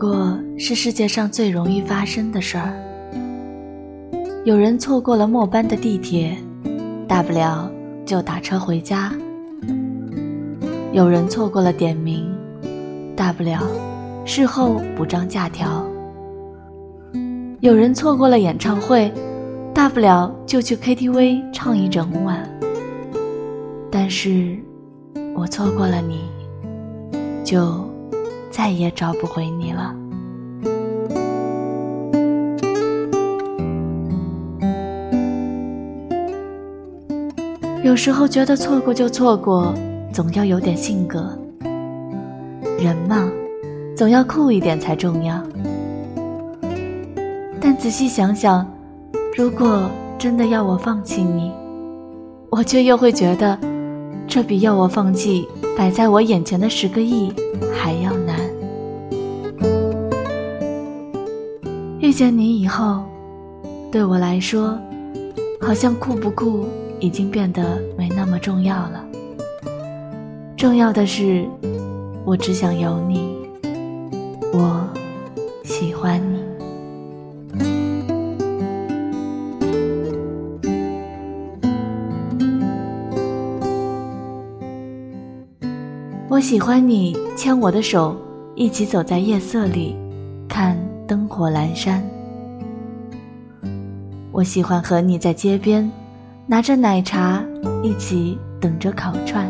[0.00, 2.72] 过是世界上最容易发生的事儿。
[4.46, 6.34] 有人错过了末班的地铁，
[7.06, 7.70] 大不了
[8.06, 9.12] 就打车回家；
[10.94, 12.34] 有人错过了点名，
[13.14, 13.60] 大不了
[14.24, 15.84] 事后补张假条；
[17.60, 19.12] 有人错过了演唱会，
[19.74, 22.48] 大不了就去 KTV 唱一整晚。
[23.90, 24.56] 但是，
[25.34, 26.20] 我错过了你，
[27.44, 27.86] 就
[28.50, 29.94] 再也找不回你了。
[37.82, 39.72] 有时候觉得错过就错过，
[40.12, 41.36] 总要有点性格。
[42.78, 43.30] 人嘛，
[43.96, 45.42] 总要酷一点才重要。
[47.60, 48.66] 但仔细想想，
[49.36, 51.50] 如果真的要我放弃你，
[52.50, 53.58] 我却又会觉得，
[54.26, 57.32] 这比要我放弃摆在我眼前的十个亿
[57.74, 58.12] 还要
[62.10, 63.04] 遇见你以后，
[63.92, 64.76] 对我来说，
[65.60, 66.66] 好像酷不酷。
[66.98, 69.06] 已经变得没那么重要了。
[70.56, 71.46] 重要的是，
[72.24, 73.38] 我只想有你，
[74.52, 74.84] 我
[75.62, 76.40] 喜欢你。
[86.28, 88.16] 我喜欢你牵我的手，
[88.56, 89.96] 一起走在夜色里，
[90.48, 90.76] 看
[91.10, 92.00] 灯火阑珊。
[94.30, 95.90] 我喜欢和你在街边。
[96.46, 97.42] 拿着奶茶，
[97.82, 99.48] 一起等着烤串，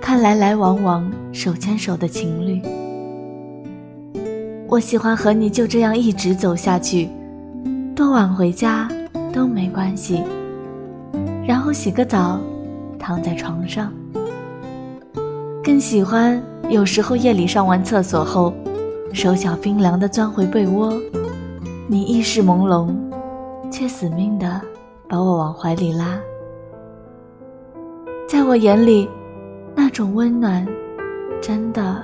[0.00, 2.60] 看来来往往手牵手的情侣。
[4.68, 7.08] 我喜欢和你就这样一直走下去，
[7.94, 8.88] 多晚回家
[9.32, 10.22] 都没关系。
[11.44, 12.40] 然后洗个澡，
[13.00, 13.92] 躺在床上。
[15.62, 18.52] 更喜欢有时候夜里上完厕所后，
[19.12, 20.92] 手脚冰凉的钻回被窝，
[21.86, 22.92] 你意识朦胧，
[23.70, 24.60] 却死命的。
[25.08, 26.18] 把我往怀里拉，
[28.26, 29.06] 在我眼里，
[29.74, 30.66] 那种温暖
[31.38, 32.02] 真的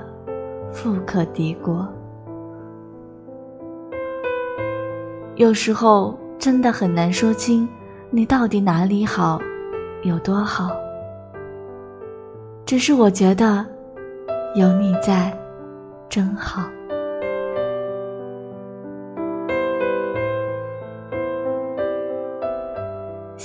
[0.71, 1.89] 富可敌国。
[5.37, 7.67] 有时候真的很难说清
[8.11, 9.41] 你到底哪里好，
[10.03, 10.71] 有多好。
[12.67, 13.65] 只是我觉得
[14.55, 15.35] 有你在，
[16.11, 16.69] 真好。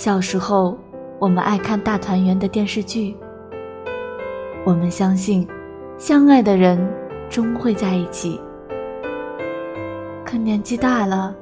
[0.03, 0.77] 小时候，
[1.17, 3.15] 我们爱看大团圆的电视剧。
[4.65, 5.47] 我们相信，
[5.97, 6.77] 相爱的人
[7.29, 8.37] 终会在一起。
[10.25, 11.33] 可年纪大了，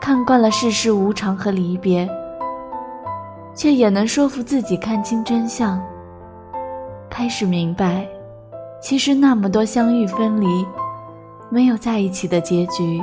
[0.00, 2.10] 看惯了世事无常和离别，
[3.54, 5.80] 却也能说服自己看清真相。
[7.08, 8.04] 开始明白，
[8.82, 10.66] 其实那么多相遇分离，
[11.50, 13.00] 没有在一起的结局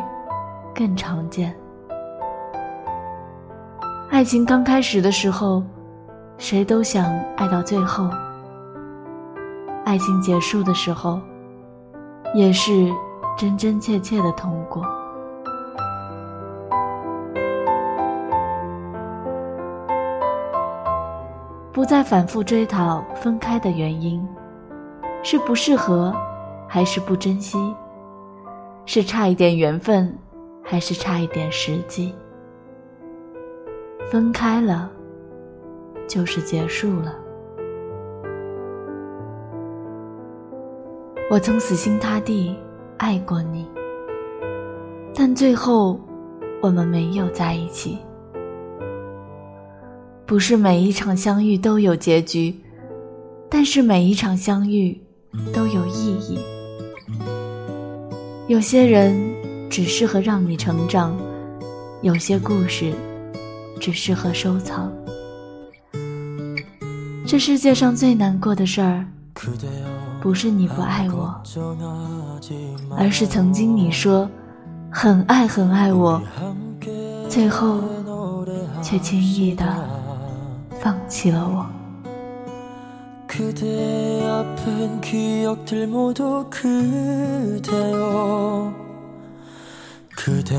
[0.76, 1.56] 更常见。
[4.14, 5.64] 爱情刚开始的时候，
[6.38, 7.04] 谁都想
[7.36, 8.08] 爱到最后；
[9.86, 11.20] 爱情结束的时候，
[12.36, 12.94] 也是
[13.36, 14.86] 真真切切的痛过。
[21.72, 24.24] 不再反复追讨分开的原因，
[25.24, 26.14] 是不适合，
[26.68, 27.58] 还是不珍惜？
[28.86, 30.16] 是差一点缘分，
[30.64, 32.14] 还是差一点时机？
[34.12, 34.92] 分开了，
[36.08, 37.18] 就是结束了。
[41.32, 42.56] 我曾死心塌地
[42.98, 43.66] 爱过你，
[45.16, 46.00] 但最后
[46.62, 47.98] 我们没有在一起。
[50.26, 52.56] 不是每一场相遇都有结局，
[53.50, 55.00] 但是每一场相遇
[55.54, 56.40] 都有意义。
[58.48, 59.16] 有些人
[59.70, 61.18] 只适合让你成长，
[62.02, 62.94] 有些故事。
[63.84, 64.90] 只适合收藏。
[67.28, 69.06] 这世界上最难过的事儿，
[70.22, 71.36] 不是你不爱我，
[72.98, 74.30] 而是曾经你说
[74.90, 76.22] 很爱很爱我，
[77.28, 77.82] 最后
[78.82, 79.66] 却轻易的
[80.80, 81.66] 放弃了我。
[90.16, 90.56] 그대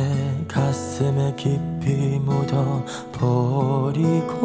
[0.55, 4.45] 가슴에 깊이 묻어 버리고.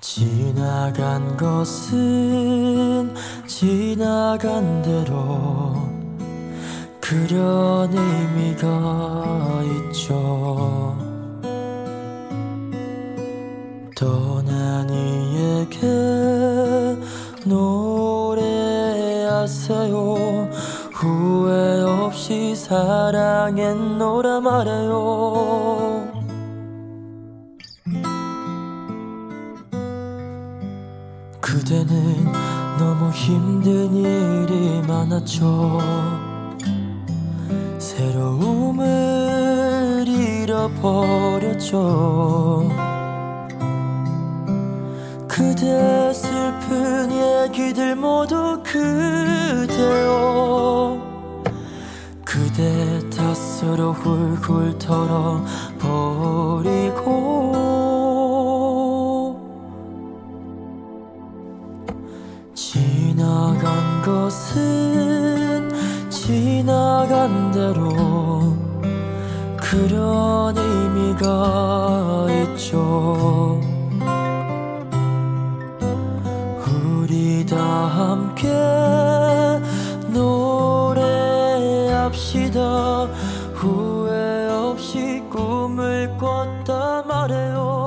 [0.00, 3.12] 지나간 것은
[3.48, 5.74] 지나간 대로
[7.00, 9.60] 그런 의미가
[9.90, 10.96] 있죠.
[13.96, 16.24] 떠난 이에게
[18.34, 20.13] 후회
[22.24, 26.10] 없이 사랑했노라 말해요.
[31.38, 32.32] 그대는
[32.78, 35.78] 너무 힘든 일이 많았죠.
[37.78, 38.86] 새로움을
[40.08, 41.74] 잃어버렸죠.
[45.28, 50.14] 그대 슬픈 얘기들 모두 그대요
[52.54, 55.42] 그대 탓으로 훌훌 털어버리고.
[62.54, 65.68] 지나간 것은
[66.08, 68.56] 지나간 대로
[69.56, 73.73] 그런 의미가 있죠
[83.54, 87.83] 후회 없이 꿈을 꿨다 말해요